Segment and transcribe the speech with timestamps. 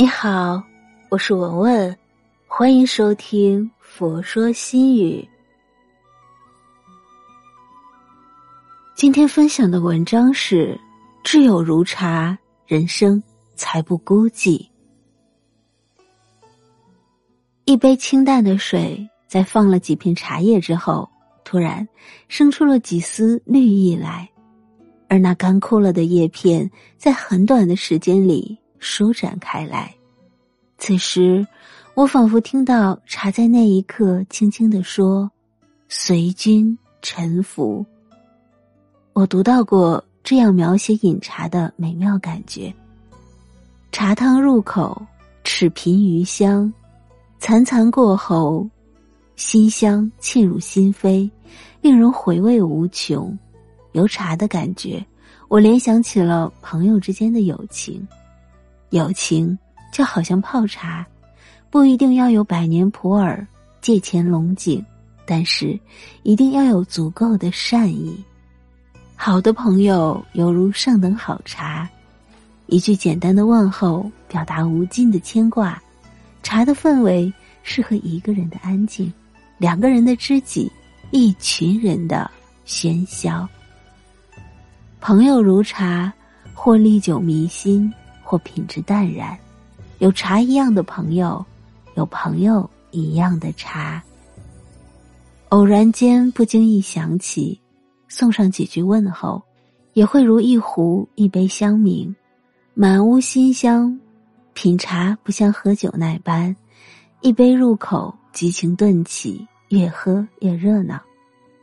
[0.00, 0.62] 你好，
[1.08, 1.98] 我是文文，
[2.46, 5.20] 欢迎收听《佛说心语》。
[8.94, 10.78] 今天分享的文章是：
[11.24, 13.20] 挚友如茶，人生
[13.56, 14.64] 才不孤寂。
[17.64, 21.10] 一杯清淡的水，在放了几片茶叶之后，
[21.42, 21.86] 突然
[22.28, 24.30] 生出了几丝绿意来，
[25.08, 28.56] 而那干枯了的叶片，在很短的时间里。
[28.78, 29.94] 舒展开来，
[30.78, 31.46] 此时
[31.94, 35.30] 我仿佛听到茶在那一刻轻轻的说
[35.88, 37.84] ：“随君沉浮。”
[39.14, 42.72] 我读到过这样描写饮茶的美妙感觉：
[43.90, 45.00] 茶汤入口，
[45.42, 46.72] 齿颦余香，
[47.40, 48.68] 潺潺过喉，
[49.34, 51.28] 馨香沁入心扉，
[51.80, 53.36] 令人回味无穷。
[53.92, 55.04] 由茶的感觉，
[55.48, 58.06] 我联想起了朋友之间的友情。
[58.90, 59.58] 友情
[59.92, 61.06] 就好像泡茶，
[61.70, 63.46] 不一定要有百年普洱、
[63.80, 64.84] 借钱龙井，
[65.26, 65.78] 但是
[66.22, 68.24] 一定要有足够的善意。
[69.14, 71.88] 好的朋友犹如上等好茶，
[72.66, 75.80] 一句简单的问候表达无尽的牵挂。
[76.42, 77.30] 茶的氛围
[77.62, 79.12] 适合一个人的安静，
[79.58, 80.70] 两个人的知己，
[81.10, 82.30] 一群人的
[82.64, 83.46] 喧嚣。
[85.00, 86.10] 朋友如茶，
[86.54, 87.92] 或历久弥新。
[88.28, 89.38] 或品质淡然，
[90.00, 91.42] 有茶一样的朋友，
[91.94, 94.02] 有朋友一样的茶。
[95.48, 97.58] 偶然间不经意想起，
[98.06, 99.42] 送上几句问候，
[99.94, 102.14] 也会如一壶一杯香茗，
[102.74, 103.98] 满屋馨香。
[104.52, 106.54] 品茶不像喝酒那般，
[107.22, 111.00] 一杯入口，激情顿起，越喝越热闹。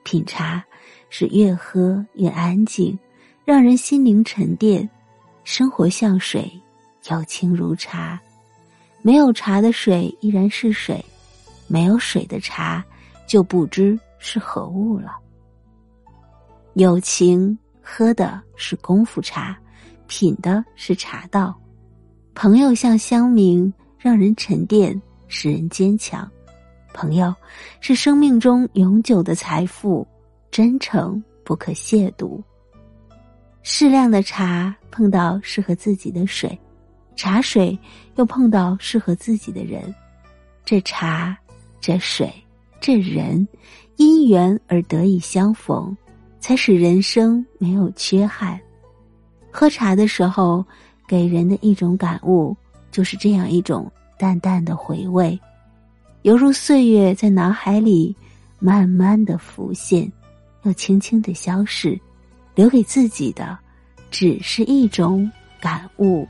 [0.01, 0.65] 品茶
[1.11, 2.97] 是越喝越安静，
[3.45, 4.89] 让人心灵沉淀。
[5.45, 6.51] 生活像水，
[7.11, 8.19] 友情如茶。
[9.03, 11.05] 没有茶的水依然是水，
[11.67, 12.83] 没有水的茶
[13.27, 15.15] 就不知是何物了。
[16.73, 19.55] 友情喝的是功夫茶，
[20.07, 21.55] 品的是茶道。
[22.33, 26.27] 朋友像香茗，让人沉淀，使人坚强。
[26.91, 27.33] 朋友
[27.81, 30.05] 是生命中永久的财富，
[30.49, 32.41] 真诚不可亵渎。
[33.61, 36.57] 适量的茶碰到适合自己的水，
[37.17, 37.77] 茶水
[38.15, 39.93] 又碰到适合自己的人，
[40.63, 41.37] 这茶、
[41.81, 42.33] 这水、
[42.79, 43.45] 这人，
[43.97, 45.93] 因缘而得以相逢，
[46.39, 48.57] 才使人生没有缺憾。
[49.51, 50.65] 喝茶的时候，
[51.05, 52.55] 给人的一种感悟，
[52.89, 55.37] 就是这样一种淡淡的回味，
[56.21, 58.15] 犹如岁月在脑海里
[58.59, 60.09] 慢慢的浮现，
[60.63, 61.99] 又轻轻的消逝。
[62.55, 63.59] 留给自己的，
[64.17, 66.25] 只是一种感悟。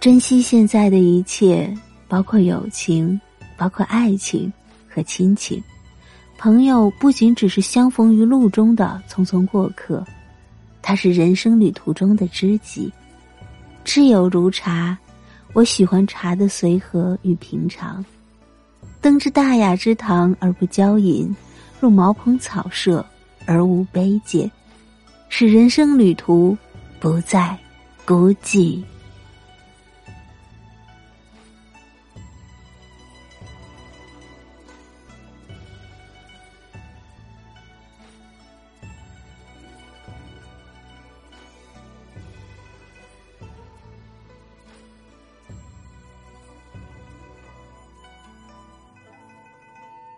[0.00, 1.72] 珍惜现在的一切，
[2.08, 3.20] 包括友情，
[3.56, 4.52] 包括爱情
[4.88, 5.62] 和亲情。
[6.36, 10.04] 朋友不仅只是相逢于路中的匆匆过客，
[10.82, 12.92] 他是人生旅途中的知己。
[13.84, 14.98] 挚友如茶，
[15.52, 18.04] 我喜欢茶的随和与平常。
[19.00, 21.32] 登之大雅之堂而不骄淫，
[21.80, 23.06] 入茅棚草舍。
[23.44, 24.48] 而无卑贱，
[25.34, 26.54] 使人生旅途
[27.00, 27.58] 不再
[28.04, 28.84] 孤寂。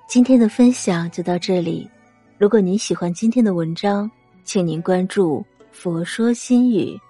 [0.09, 1.89] 今天的分享就到这里。
[2.37, 4.11] 如果您喜欢今天的文章，
[4.45, 7.01] 请您关注“佛说心语”，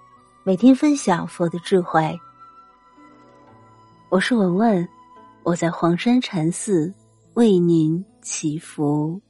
[0.43, 2.17] 每天分享佛的智慧。
[4.07, 4.87] 我是文文，
[5.43, 6.91] 我在黄山禅寺
[7.33, 9.21] 为您祈福。